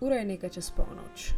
[0.00, 1.32] Ura je nekaj čez polnoč.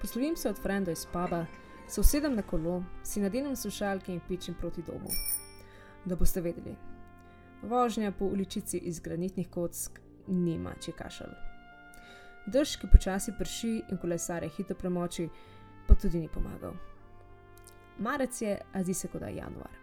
[0.00, 1.46] Poslovim se od frenda iz puba,
[1.88, 5.08] se usedem na kolo, si nadenem slušalke in pičem proti domu.
[6.04, 6.76] Da boste vedeli,
[7.62, 11.32] vožnja po uličici iz granitnih kock nima če kašal.
[12.46, 15.28] Dež, ki počasi prši in kolesare hitro premoči,
[15.88, 16.76] pa tudi ni pomagal.
[17.98, 19.76] Marec je, a zdi se kot da je januar.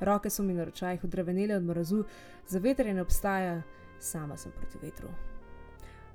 [0.00, 2.04] Roke so mi na ročajih odrevenele od mrazu,
[2.46, 3.62] za veter ne obstaja,
[3.98, 5.08] sama sem proti vetru.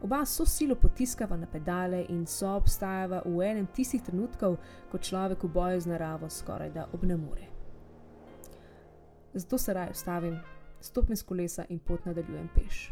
[0.02, 4.58] Oba so silo potiskava na pedale in so obstajava v enem tistih trenutkov,
[4.92, 7.46] ko človek v boju z naravo skoraj da obnemore.
[9.34, 10.40] Zato se raje ustavim,
[10.82, 12.92] stopim z kolesa in pot nadaljujem peš.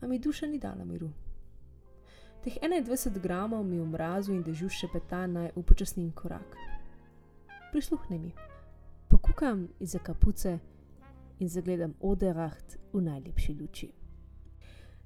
[0.00, 1.10] A mi duša ni dala miru.
[2.40, 6.56] Teh 21 gramov mi v mrazu in dežju še peta naj upočasnim korak.
[7.72, 8.32] Prisluhni mi.
[9.08, 10.58] Pokukam iz kapuce
[11.38, 13.99] in zagledam Oderacht v najlepši luči.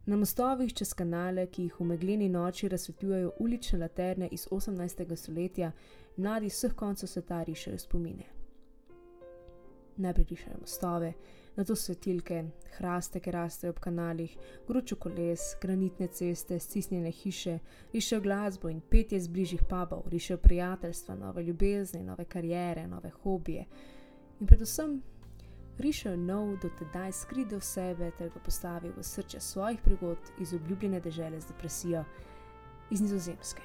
[0.07, 5.17] Na mostovih čez kanale, ki jih v megleni noči razsvetljujejo ulične laterne iz 18.
[5.17, 5.71] stoletja,
[6.17, 8.27] mladi vseh koncev sveta rišajo spomine.
[9.97, 11.13] Najprej rišajo mostove,
[11.57, 12.45] nato svetilke,
[12.77, 14.37] hraste, ki rastejo ob kanalih,
[14.69, 17.59] gručo koles, granitne ceste, stisnjene hiše,
[17.93, 23.65] rišajo glasbo in petje z bližnjih pubov, rišajo prijateljstva, nove ljubezni, nove karijere, nove hobije
[24.41, 25.03] in predvsem
[25.79, 31.01] rišejo nov, dotedaj skride v sebe ter ga postavi v srce svojih prigod iz obljubljene
[31.01, 32.05] dežele z depresijo
[32.91, 33.63] iz Nizozemske.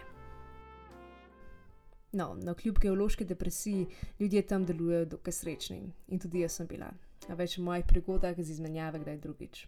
[2.12, 3.88] No, na kljub geološki depresiji
[4.20, 6.90] ljudje tam delujejo dokaj srečni in tudi jaz sem bila,
[7.28, 9.68] a več v mojih prigodah z izmenjave kdaj drugič.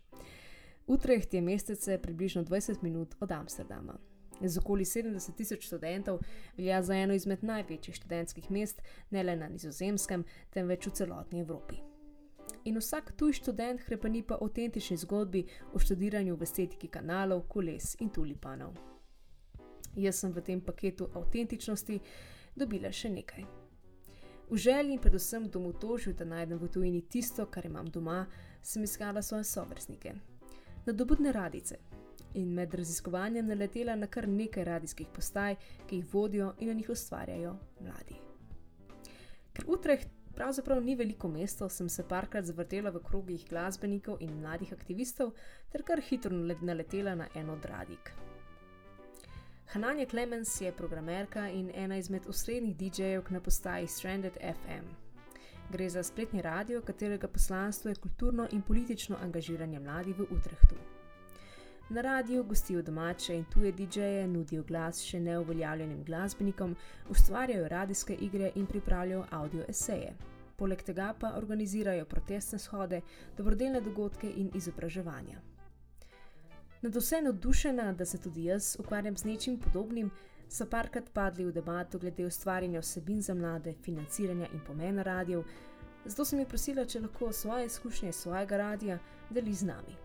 [0.88, 4.00] Utrecht je mestece približno 20 minut od Amsterdama.
[4.42, 6.20] Z okoli 70 tisoč študentov
[6.58, 11.91] velja za eno izmed največjih študentskih mest ne le na Nizozemskem, temveč v celotni Evropi
[12.66, 18.10] in vsak tuj študent krepani pa avtentični zgodbi o študiranju v estetiki kanalov, koles in
[18.10, 18.78] tulipanov.
[19.96, 22.00] Jaz sem v tem paketu avtentičnosti
[22.56, 23.46] dobila še nekaj.
[24.52, 28.26] V želji in predvsem domotožju, da najdem v tujini tisto, kar imam doma,
[28.62, 30.14] sem iskala svoje sovrstnike.
[30.86, 31.78] Nadobudne radice.
[32.34, 35.56] In med raziskovanjem naletela na kar nekaj radijskih postaj,
[35.88, 38.16] ki jih vodijo in na njih ustvarjajo mladi.
[39.54, 44.72] Ker Utrecht Pravzaprav ni veliko mesta, sem se parkrat zavrtela v krogih glasbenikov in mladih
[44.74, 45.36] aktivistov,
[45.70, 48.10] ter kar hitro naletela na eno dradik.
[49.74, 54.90] Hananja Clemens je programerka in ena izmed osrednjih DJ-jev na postaji Stranded FM.
[55.70, 60.76] Gre za spletni radio, katerega poslanstvo je kulturno in politično angažiranje mladih v Utrehtu.
[61.90, 66.76] Na radiju gostijo domače in tuje DJ-je, nudijo glas še neuveljavljenim glasbenikom,
[67.10, 70.31] ustvarjajo radijske igre in pripravljajo audio eseje.
[70.62, 73.00] Poleg tega pa organizirajo protestne shode,
[73.38, 75.40] dobrodelne dogodke in izobraževanja.
[76.82, 80.12] Nad vse navdušena, da se tudi jaz ukvarjam z nečim podobnim,
[80.50, 85.44] so parkrat padli v debato glede ustvarjanja vsebin za mlade, financiranja in pomena radijev,
[86.06, 89.98] zato sem jih prosila, če lahko svoje izkušnje svojega radia deli z nami.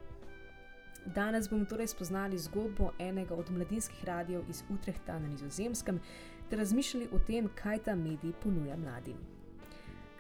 [1.07, 6.01] Danes bomo torej spoznali zgodbo enega od mladinskih radijev iz Utrehta na Nizozemskem
[6.51, 9.36] ter razmišljali o tem, kaj ta medij ponuja mladim.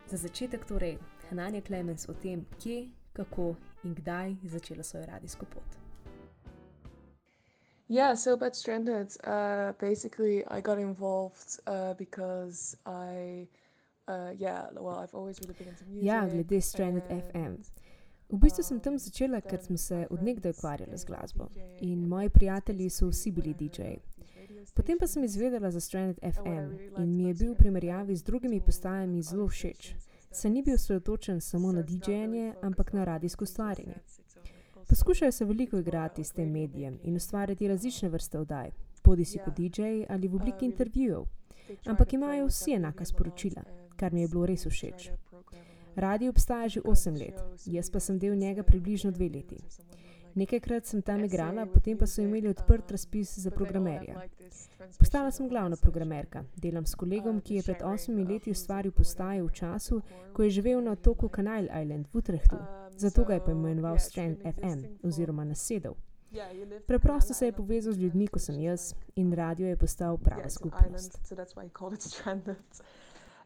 [0.06, 0.98] Za začetek torej
[1.30, 5.86] Hananja Klemens o tem, kje, kako in kdaj je začela svojo radijsko pot.
[7.88, 13.46] Yeah, so about Stranded, uh, basically, I got involved uh, because I,
[14.08, 16.06] uh, yeah, well, I've always really been into music.
[16.06, 17.62] Ja, glede Stranded FM.
[18.28, 21.46] V bistvu sem tam začela, ker sem se odnegdaj ukvarjala z glasbo
[21.80, 24.00] in moji prijatelji so vsi bili DJ-ji.
[24.74, 28.60] Potem pa sem izvedela za Stranded FM in mi je bil v primerjavi z drugimi
[28.60, 29.94] postajami zelo všeč.
[30.30, 33.96] Se ni bil osredotočen samo na DJ-janje, ampak na radijsko ustvarjanje.
[34.88, 38.70] Poskušajo se veliko igrati s tem medijem in ustvarjati različne vrste oddaj,
[39.04, 41.24] bodi si kot DJ ali v obliki intervjujev,
[41.86, 43.62] ampak imajo vsi enaka sporočila,
[43.96, 45.10] kar mi je bilo res všeč.
[45.96, 49.56] Radio obstaja že 8 let, jaz pa sem del njega približno 2 leti.
[50.36, 54.20] Nekajkrat sem tam igrala, potem pa so imeli odprt razpis za programerja.
[54.98, 59.54] Postala sem glavna programerka, delam s kolegom, ki je pred 8 leti ustvaril postajo v
[59.56, 60.02] času,
[60.36, 62.58] ko je živel na otoku Canal Island v Utrehtu,
[62.96, 65.96] zato ga je poimenoval Strand FM oziroma nasedel.
[66.86, 71.18] Preprosto se je povezal z ljudmi, ko sem jaz, in radio je postal prava skupnost.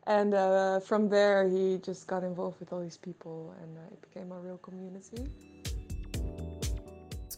[0.06, 4.00] And uh, from there, he just got involved with all these people, and uh, it
[4.00, 5.59] became a real community.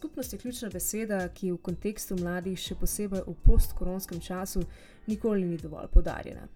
[0.02, 4.64] Skupnost je ključna beseda, ki v kontekstu mladih, še posebej v postkoronskem času,
[5.06, 6.48] nikoli ni dovolj podarjena.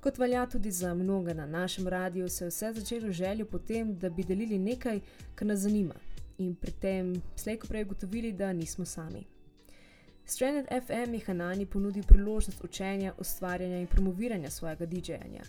[0.00, 3.92] Kot velja tudi za mnoge na našem radiju, se je vse začelo željo po tem,
[3.98, 5.02] da bi delili nekaj,
[5.34, 6.00] kar nas zanima,
[6.38, 9.26] in pri tem slejko prej ugotovili, da nismo sami.
[10.24, 15.44] Stranded FM je Hanani ponudil priložnost učenja, ustvarjanja in promoviranja svojega DJ-janja.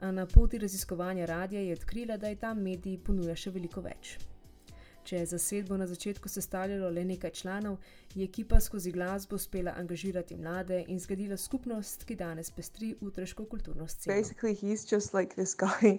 [0.00, 4.18] A na poti raziskovanja radia je odkrila, da je ta medij ponuja še veliko več.
[5.08, 7.78] Če je zasedbo na začetku sestavljalo le nekaj članov,
[8.14, 13.86] je ekipa skozi glasbo uspela angažirati mlade in zgradila skupnost, ki danes pestri utreško kulturno
[13.88, 14.16] sceno.
[14.16, 15.94] Basically, he's just like this guy,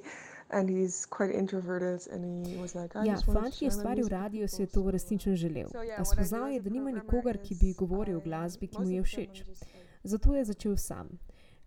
[0.50, 2.06] and he's quite introverted.
[2.14, 5.74] And he was like, Ja, fant, ki je stvaril radio, si je to resnično želel.
[5.98, 9.44] A spoznal je, da nima nikogar, ki bi govoril o glasbi, ki mu je všeč.
[10.04, 11.10] Zato je začel sam.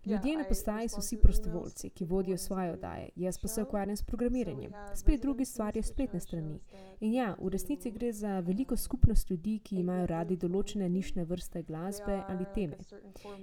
[0.05, 4.03] Ljudje na postaji so vsi prostovoljci, ki vodijo svoje oddaje, jaz pa se ukvarjam s
[4.03, 4.71] programiranjem.
[4.95, 6.59] Spet drugi stvarjajo which spletne strani.
[6.99, 11.63] In ja, v resnici gre za veliko skupnost ljudi, ki imajo radi določene nišne vrste
[11.63, 12.77] glasbe are ali teme.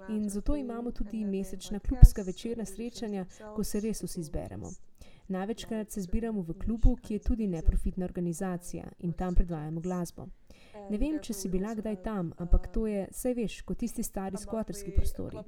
[0.08, 4.70] In zato imamo tudi mesečna klubska večerna srečanja, ko se res vsi zberemo.
[5.30, 10.26] Največkrat se zbiramo v klubu, ki je tudi neprofitna organizacija in tam predvajamo glasbo.
[10.90, 14.38] Ne vem, če si bila kdaj tam, ampak to je, saj veš, kot tisti stari
[14.38, 15.38] skvoterski prostori.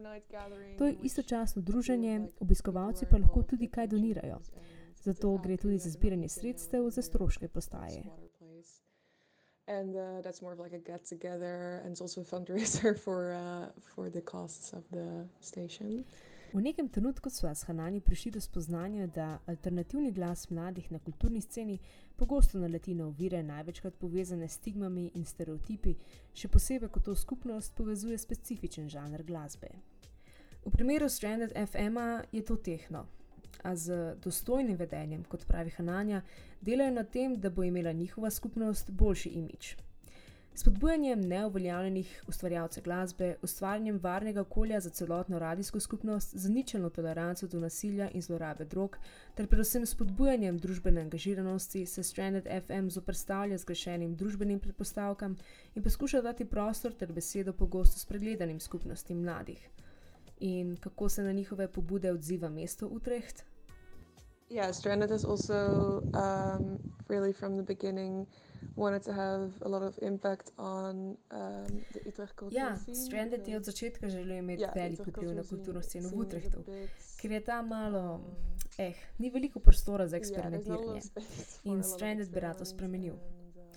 [0.79, 4.39] To je istočasno druženje, obiskovalci pa lahko tudi kaj donirajo.
[5.03, 8.05] Zato gre tudi za zbiranje sredstev za stroške postaje.
[9.67, 13.33] And uh, that's more of like a get together, and it's also a fundraiser for
[13.33, 16.05] uh, for the costs of the station.
[16.53, 21.41] V nekem trenutku sva s Hanani prišli do spoznanja, da alternativni glas mladih na kulturni
[21.41, 21.79] sceni
[22.17, 25.95] pogosto naleti na ovire, največkrat povezane s stigmami in stereotipi,
[26.37, 29.71] še posebej, ko to skupnost povezuje specifičen žanr glasbe.
[30.67, 33.07] V primeru Stranded FM-a je to tehno,
[33.65, 36.21] a z dostojnim vedenjem, kot pravi Hananja,
[36.61, 39.77] delajo na tem, da bo imela njihova skupnost boljši imič.
[40.55, 47.61] Spodbujanjem neuveljavljenih ustvarjalcev glasbe, ustvarjanjem varnega okolja za celotno radijsko skupnost, z ničelno toleranco do
[47.61, 48.99] nasilja in zlorabe drog,
[49.35, 55.37] ter predvsem spodbujanjem družbene angažiranosti se Stranded FM zoprstavlja zgrešenim družbenim predpostavkam
[55.75, 59.71] in poskuša dati prostor ter besedo pogosto spregledanim skupnostim mladih.
[60.41, 63.45] In kako se na njihove pobude odziva mesto Utrecht?
[64.51, 65.55] Yeah, Stranded has also
[66.13, 66.79] um,
[67.09, 68.27] really from the beginning
[68.77, 72.97] wanted to have a lot of impact on um, the Utrecht cultural Ja, scene.
[72.97, 76.65] Stranded je od začetka želel imeti yeah, the velik vpliv na kulturno sceno v Utrechtu,
[77.21, 78.23] ker je tam malo, um,
[78.79, 81.01] eh, ni veliko prostora za yeah, there's not a lot eksperimentiranje.
[81.01, 83.15] space In Stranded bi rad to spremenil.
[83.15, 83.73] and, um,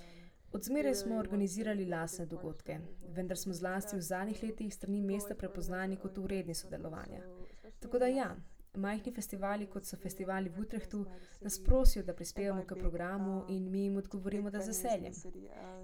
[0.51, 6.17] Odzmeraj smo organizirali lasne dogodke, vendar smo zlasti v zadnjih letih strani mesta prepoznani kot
[6.17, 7.21] uredni sodelovanja.
[7.79, 8.35] Tako da ja,
[8.75, 11.05] majhni festivali, kot so festivali v Utrechtu,
[11.41, 15.13] nas prosijo, da prispevamo k programu in mi jim odgovorimo, da z veseljem.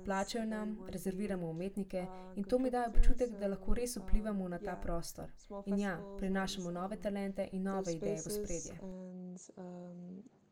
[0.06, 2.06] Plačajo nam, rezerviramo umetnike
[2.36, 5.32] in to mi daje občutek, da lahko res vplivamo na ta prostor.
[5.66, 8.74] In ja, prinašamo nove talente in nove ideje v spredje.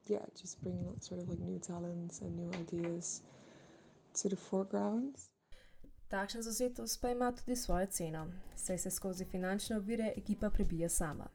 [0.09, 3.21] Yeah, just bring sort of like new talents and new ideas
[4.21, 5.17] to the foreground.
[6.09, 11.27] Takšna zauzetost pa ima tudi svojo ceno, saj se skozi finančne ovire ekipa prebija sama.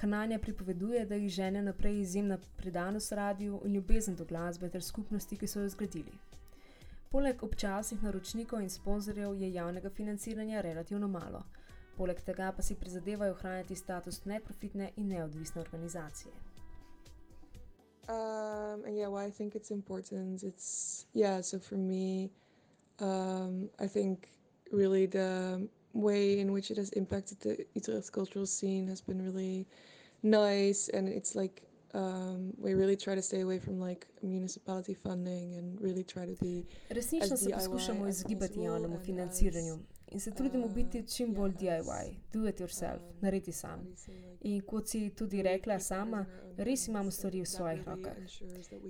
[0.00, 5.36] Hananja pripoveduje, da jih žene naprej izjemna predanost radiju in ljubezen do glasbe ter skupnosti,
[5.36, 6.12] ki so jo zgradili.
[7.10, 11.42] Poleg občasnih naročnikov in sponzorjev je javnega financiranja relativno malo,
[11.96, 16.32] poleg tega pa si prizadevajo ohranjati status neprofitne in neodvisne organizacije.
[18.08, 20.42] Um, and yeah, why I think it's important.
[20.42, 21.42] It's yeah.
[21.42, 22.30] So for me,
[23.00, 24.28] um, I think
[24.72, 29.66] really the way in which it has impacted the Utrecht cultural scene has been really
[30.22, 31.62] nice, and it's like
[31.94, 36.36] um, we really try to stay away from like municipality funding and really try to
[36.40, 41.02] be Resnično as se DIY poskušamo as possible javnemu financiranju as, in se trudimo biti
[41.06, 43.86] čim bolj DIY, do it yourself, naredi sam.
[44.40, 48.16] In kot si tudi rekla sama, res imamo stvari v svojih rokah.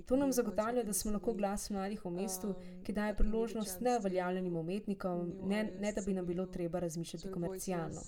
[0.05, 5.33] To nam zagotavlja, da smo lahko glas mladih v mestu, ki daje priložnost neuveljavljenim umetnikom,
[5.43, 8.01] ne, ne da bi nam bilo treba razmišljati komercialno.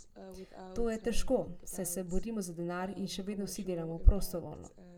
[0.75, 4.90] To je težko, saj se borimo za denar in še vedno vsi delamo prostovoljno.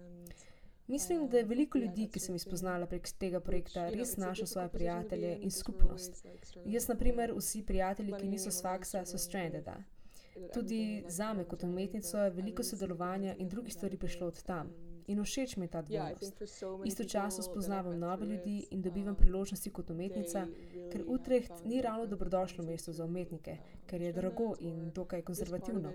[0.88, 4.70] Mislim, da je veliko ljudi, ki sem jih spoznala prek tega projekta, res našla svoje
[4.70, 6.26] prijatelje in skupnost.
[6.66, 9.78] Jaz, na primer, vsi prijatelji, ki niso s faksa, so strandeda.
[10.54, 14.74] Tudi like, zame kot umetnico je veliko sodelovanja in drugih stvari prišlo od tam.
[15.08, 16.42] In všeč mi je ta dvojnost.
[16.86, 20.48] Istočasno spoznavam nove ljudi in dobivam priložnosti kot umetnica,
[20.92, 25.92] ker Utrecht ni ravno dobrodošlo mesto za umetnike, um, ker je drago in dokaj konzervativno.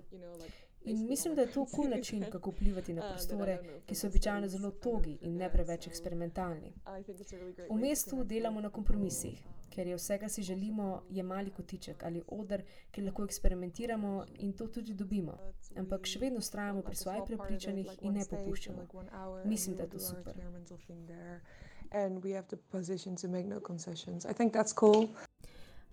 [0.85, 4.49] In mislim, da je to kul friends način, kako vplivati na prostore, ki so običajno
[4.49, 6.69] zelo togi in ne preveč eksperimentalni.
[6.69, 10.31] I think it's a really great V mestu delamo na kompromisih, ker je vse, kar
[10.31, 15.39] si želimo, je mali kotiček ali oder, ki lahko eksperimentiramo in to tudi dobimo.
[15.77, 18.87] Ampak še vedno ustrajamo pri svojih prepričanjih in ne popuščamo.
[19.45, 20.35] Mislim, da je to super.
[21.93, 24.27] and we have the position to make no concessions.
[24.27, 25.09] I think that's cool.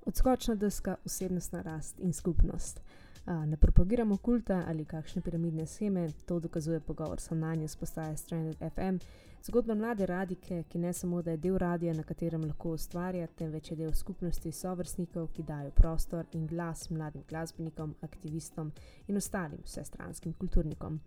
[0.06, 2.82] Odskočna deska, osebnostna rast in skupnost.
[3.26, 8.56] Ne propagiramo kulta ali kakšne piramidne scheme, to dokazuje pogovor s Nanjo s postaje Stranded
[8.74, 8.98] FM.
[9.44, 13.72] Zgodba mlade radike, ki ne samo da je del radia, na katerem lahko ustvarja, temveč
[13.72, 18.72] je del skupnosti sovrstnikov, ki dajo prostor in glas mladim glasbenikom, aktivistom
[19.08, 21.00] in ostalim vsestranskim kulturnikom.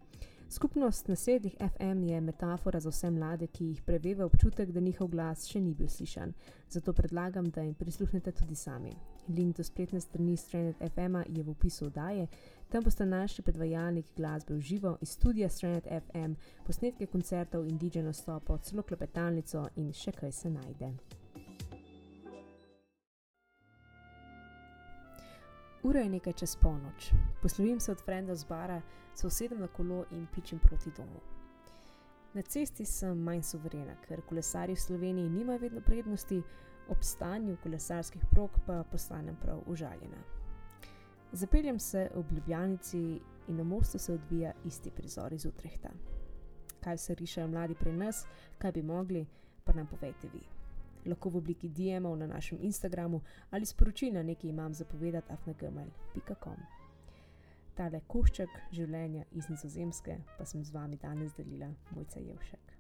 [0.51, 5.47] Skupnost nasednih FM je metafora za vse mlade, ki jih preveva občutek, da njihov glas
[5.47, 6.35] še ni bil slišan.
[6.69, 8.95] Zato predlagam, da jim prisluhnete tudi sami.
[9.29, 12.27] Link do spletne strani Stranded FM je v opisu oddaje,
[12.69, 16.35] tam boste našli predvajalnik glasbe v živo iz studia Stranded FM,
[16.67, 20.93] posnetke koncertov in DJ nastopov, celo klepetalnico in še kaj se najde.
[25.83, 27.13] Ura je nekaj čez polnoč.
[27.43, 28.83] Poslovim se od frenda z bara,
[29.15, 31.21] se usedem na kolo in pičim proti domu.
[32.35, 36.43] Na cesti sem manj suverena, ker kolesarji v Sloveniji nimajo vedno prednosti,
[36.89, 40.23] ob stanju kolesarskih prog pa postanem prav užaljena.
[41.33, 45.91] Zapeljem se ob Ljubljanici in na mostu se odvija isti prizor iz Utrehta.
[46.81, 48.27] Kaj se rišajo mladi pri nas,
[48.59, 49.27] kaj bi mogli,
[49.65, 50.59] pa nam povejte vi
[51.09, 56.61] lahko v obliki DM-ov na našem Instagramu ali sporočil na nekaj imam zapovedati afnagmail.com.
[57.75, 62.78] Tale košček življenja iz Nizozemske pa sem z vami danes delila, mojca Jevšek.